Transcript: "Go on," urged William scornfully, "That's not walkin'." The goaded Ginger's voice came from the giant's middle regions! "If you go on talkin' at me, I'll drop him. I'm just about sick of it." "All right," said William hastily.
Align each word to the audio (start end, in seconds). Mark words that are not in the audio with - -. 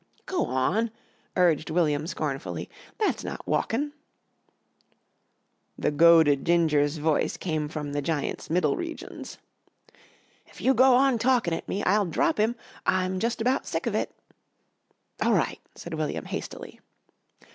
"Go 0.25 0.47
on," 0.47 0.89
urged 1.35 1.69
William 1.69 2.07
scornfully, 2.07 2.67
"That's 2.97 3.23
not 3.23 3.45
walkin'." 3.47 3.93
The 5.77 5.91
goaded 5.91 6.43
Ginger's 6.43 6.97
voice 6.97 7.37
came 7.37 7.69
from 7.69 7.93
the 7.93 8.01
giant's 8.01 8.49
middle 8.49 8.75
regions! 8.75 9.37
"If 10.47 10.59
you 10.59 10.73
go 10.73 10.95
on 10.95 11.19
talkin' 11.19 11.53
at 11.53 11.69
me, 11.69 11.83
I'll 11.83 12.07
drop 12.07 12.39
him. 12.39 12.55
I'm 12.83 13.19
just 13.19 13.41
about 13.41 13.67
sick 13.67 13.85
of 13.85 13.93
it." 13.93 14.11
"All 15.21 15.33
right," 15.33 15.59
said 15.75 15.93
William 15.93 16.25
hastily. 16.25 16.79